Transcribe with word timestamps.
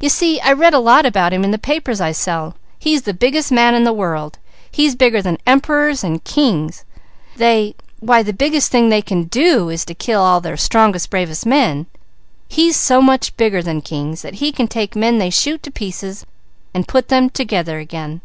"You 0.00 0.08
see 0.08 0.40
I 0.40 0.54
read 0.54 0.72
a 0.72 0.78
lot 0.78 1.04
about 1.04 1.34
him 1.34 1.44
in 1.44 1.50
the 1.50 1.58
papers 1.58 2.00
I 2.00 2.10
sell. 2.12 2.56
He's 2.78 3.02
the 3.02 3.12
biggest 3.12 3.52
man 3.52 3.74
in 3.74 3.84
the 3.84 3.92
world! 3.92 4.38
He's 4.70 4.96
bigger 4.96 5.20
than 5.20 5.36
emperors 5.46 6.02
and 6.02 6.24
kings! 6.24 6.86
They 7.36 7.74
why 8.00 8.22
the 8.22 8.32
biggest 8.32 8.72
thing 8.72 8.88
they 8.88 9.02
can 9.02 9.24
do 9.24 9.68
is 9.68 9.84
to 9.84 9.92
kill 9.94 10.22
all 10.22 10.40
their 10.40 10.56
strongest, 10.56 11.10
bravest 11.10 11.44
men. 11.44 11.84
He's 12.48 12.74
so 12.74 13.02
much 13.02 13.36
bigger 13.36 13.62
than 13.62 13.82
kings, 13.82 14.22
that 14.22 14.36
he 14.36 14.50
can 14.50 14.66
take 14.66 14.96
men 14.96 15.18
they 15.18 15.28
shoot 15.28 15.62
to 15.64 15.70
pieces 15.70 16.24
and 16.72 16.88
put 16.88 17.08
them 17.08 17.28
together 17.28 17.78
again. 17.78 18.22